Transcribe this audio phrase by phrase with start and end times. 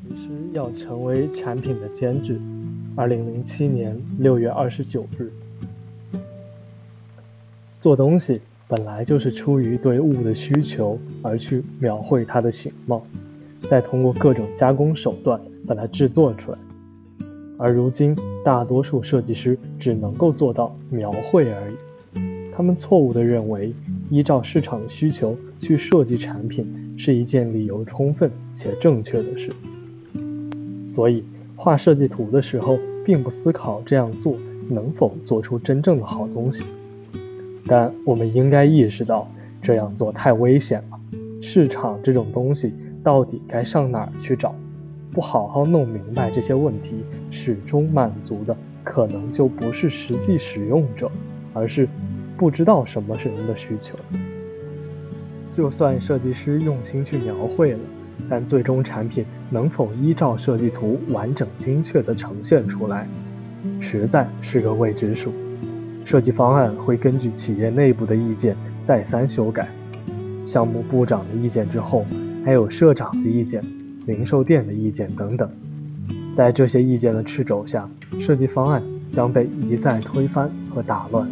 [0.00, 2.40] 计师要成为产品的监制。
[2.96, 5.30] 二零零七年六月二十九日，
[7.78, 13.06] 做东西本来就是出于对物的需求而去描绘它的形貌，
[13.64, 16.58] 再通过各种加工手段把它制作出来。
[17.58, 21.74] 而如今，大多数设计师只能够做到描绘而已。
[22.52, 23.72] 他们错误地认为，
[24.08, 29.52] 依照市场的需求去设计产品是一件理由充分且正确的事。
[30.90, 31.22] 所以，
[31.54, 34.36] 画设计图的时候，并不思考这样做
[34.68, 36.64] 能否做出真正的好东西。
[37.64, 39.30] 但我们应该意识到，
[39.62, 40.98] 这样做太危险了。
[41.40, 42.74] 市场这种东西，
[43.04, 44.52] 到底该上哪儿去找？
[45.12, 51.08] 不好好弄明白这些问题，始终满足的可能就不是实际使用者，
[51.54, 51.88] 而是
[52.36, 53.96] 不知道什么是人的需求。
[55.52, 57.78] 就算设计师用心去描绘了。
[58.28, 63.08] 但最终产品能否依照设计图完整精确地呈现出来，
[63.80, 65.32] 实在是个未知数。
[66.04, 69.68] 设计方案会根据企业内部的意见再三修改，
[70.44, 72.04] 项目部长的意见之后，
[72.44, 73.62] 还有社长的意见、
[74.06, 75.48] 零售店的意见等等。
[76.32, 81.28] 在这些意见的掣肘下，设计方案将被一再推翻和打乱。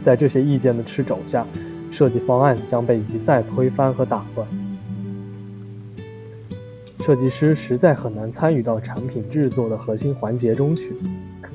[0.00, 1.46] 在这些意见的掣肘下，
[1.90, 4.48] 设计方案将被一再推翻和打乱。
[7.08, 10.94] 设计师实在很难参与到产品制作的核心环节中去。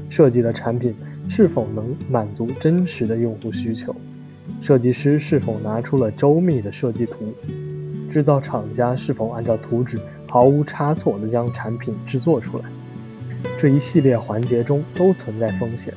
[0.10, 0.96] 设计的产品
[1.30, 3.96] 是否能满足真实的用户需求？
[4.60, 7.36] 设计师是否拿出了周密的设计图？
[8.10, 12.66] 制造厂家是否按照图纸毫无差错地将产品制作出来？
[13.56, 15.94] 这一系列环节中都存在风险。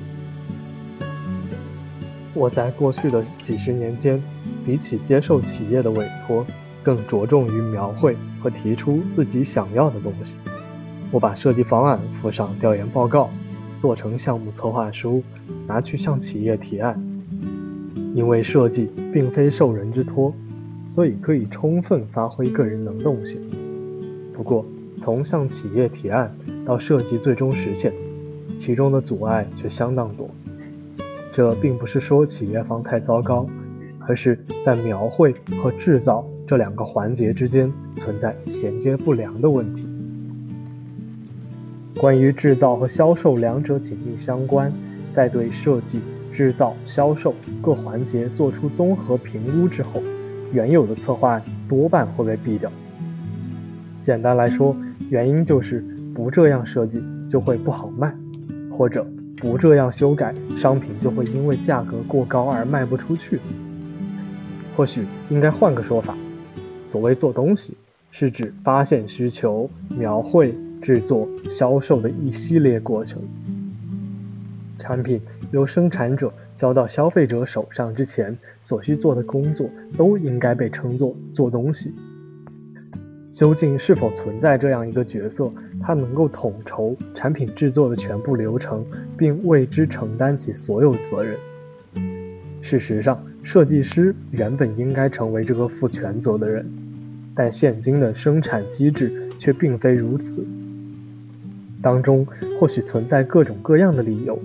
[2.34, 4.22] 我在过去的几十年间，
[4.66, 6.44] 比起接受企业的委托。
[6.86, 10.38] 更着重于描绘和提出自己想要的东西。
[11.10, 13.28] 我把设计方案附上调研报告，
[13.76, 15.20] 做成项目策划书，
[15.66, 16.96] 拿去向企业提案。
[18.14, 20.32] 因为设计并非受人之托，
[20.88, 23.42] 所以可以充分发挥个人能动性。
[24.32, 24.64] 不过，
[24.96, 26.32] 从向企业提案
[26.64, 27.92] 到设计最终实现，
[28.54, 30.30] 其中的阻碍却相当多。
[31.32, 33.48] 这并不是说企业方太糟糕，
[34.06, 36.24] 而是在描绘和制造。
[36.46, 39.88] 这两个环节之间存在衔接不良的问题。
[41.98, 44.72] 关于制造和销售两者紧密相关，
[45.10, 50.00] 在对设计、制造、销售各环节做出综合评估之后，
[50.52, 52.70] 原有的策划案多半会被毙掉。
[54.00, 54.76] 简单来说，
[55.10, 55.84] 原因就是
[56.14, 58.14] 不这样设计就会不好卖，
[58.70, 59.04] 或者
[59.36, 63.40] 不这样修改，商品就会因为价格过高而卖不出去。
[64.76, 66.16] 或许应该换个说法。
[66.86, 67.76] 所谓做东西，
[68.12, 73.20] 是指发现需求、描绘、制作、销售的一系列过程。
[74.78, 75.20] 产品
[75.50, 81.92] 由生产者交到消费者手上之前所需做的工作，都应该被称作做东西。
[83.30, 85.50] 究竟是否存在这样一个角色，
[85.82, 88.86] 它能够统筹产品制作的全部流程，
[89.18, 91.36] 并为之承担起所有责任？
[92.68, 96.68] 事实上，设计师原本应该成为这个负全责的人，
[97.32, 100.44] 但现今的生产机制却并非如此。
[101.80, 102.26] 当中
[102.58, 104.36] 或许存在各种各样的理由，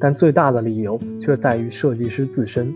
[0.00, 2.72] 但最大的理由却在于设计师自身，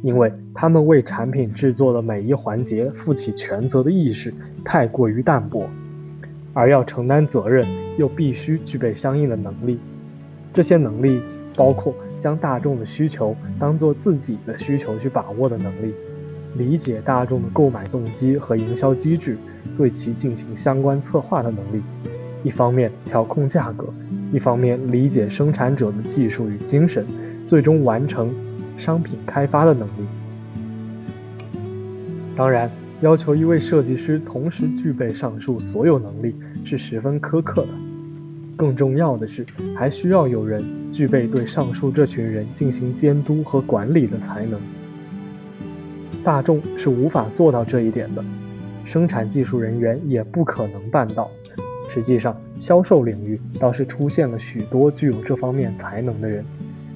[0.00, 4.32] 因为他们为产品制作的每一环节负起全责的意识
[4.64, 5.68] 太过于淡薄，
[6.54, 7.68] 而要承担责任
[7.98, 9.78] 又必须具备相应的能力。
[10.52, 11.22] 这些能力
[11.56, 15.94] 包括将大众的需求当作自己的需求去把握的能力，
[16.56, 19.38] 理解大众的购买动机和营销机制，
[19.78, 21.82] 对其进行相关策划的能力。
[22.44, 23.86] 一方面调控价格，
[24.32, 27.06] 一方面理解生产者的技术与精神，
[27.46, 28.34] 最终完成
[28.76, 30.06] 商品开发的能力。
[32.34, 32.70] 当然，
[33.00, 36.34] 要求一位设计师同时具备上述所有能力
[36.64, 37.68] 是十分苛刻的。
[38.56, 39.44] 更重要的是，
[39.76, 44.60] 还需要有人具备对上述这群人进行监督和管理的才能。
[46.22, 48.24] 大众是无法做到这一点的，
[48.84, 51.30] 生产技术人员也不可能办到。
[51.88, 56.44] 实际上，销售领域倒是出现了许多具有这方面才能的人，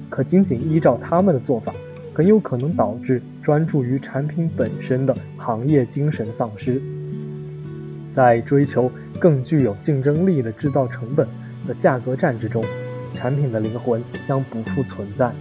[0.09, 1.73] 可仅仅依照他们的做法，
[2.13, 6.81] 很有可能导致专注于产品本身的行业精神丧失。
[8.09, 8.89] 在追求
[9.19, 11.27] 更具有竞争力的制造成本
[11.67, 12.63] 的价格战之中，
[13.13, 15.31] 产品的灵魂将不复存在。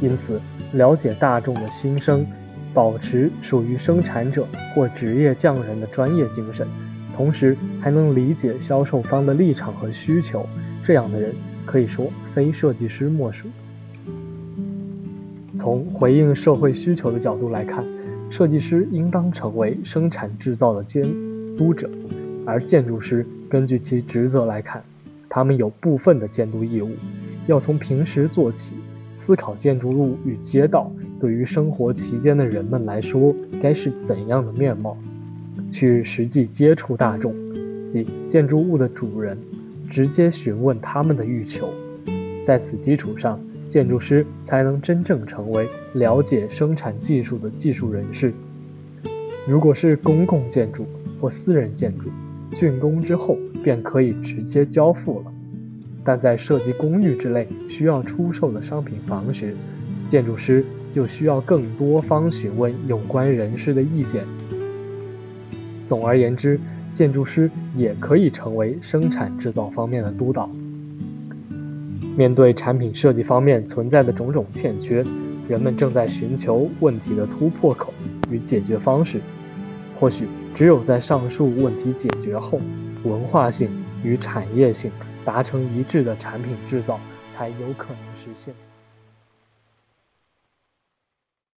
[0.00, 0.40] 因此，
[0.72, 2.26] 了解大众的心声，
[2.72, 6.66] 保持属于生产者或职业匠人的专业精神，
[7.14, 10.46] 同时还能理解销售方的立场和需求，
[10.82, 11.34] 这样的人
[11.66, 13.48] 可以说非设计师莫属。
[15.54, 17.84] 从回应社会需求的角度来看，
[18.30, 21.02] 设计师应当成为生产制造的监
[21.58, 21.90] 督者，
[22.46, 24.82] 而建筑师根据其职责来看，
[25.30, 26.90] 他们有部分的监督义务，
[27.46, 28.74] 要从平时做起。
[29.12, 30.90] 思考建筑物与街道
[31.20, 34.96] 对于生活其间的人们来说该是怎样的面貌，
[35.70, 37.34] 去实际接触大众，
[37.86, 39.36] 即建筑物的主人，
[39.90, 41.68] 直接询问他们的欲求，
[42.42, 43.38] 在此基础上，
[43.68, 48.32] 建筑师才能真正成为了解生产技术的技术人士。
[49.46, 50.86] 如果是公共建筑
[51.20, 52.08] 或私人建筑，
[52.52, 55.32] 竣工之后便可以直接交付了。
[56.02, 59.54] 但在设计公寓之类需要出售的商品房时，
[60.06, 64.24] 建筑师就需要更多方询问有关人士的意见。
[65.84, 66.58] 总而言之，
[66.90, 70.48] 建筑师也可以成为生产制造方面的督导。
[72.16, 75.04] 面对产品设计方面存在的种种欠缺，
[75.48, 77.92] 人们正在寻求问题的突破口
[78.30, 79.20] 与解决方式。
[80.00, 82.58] 或许只有在上述问题解决后，
[83.04, 83.70] 文化性
[84.02, 84.90] 与产业性。
[85.22, 86.98] 达成一致的产品制造，
[87.28, 88.54] 才有可能实现。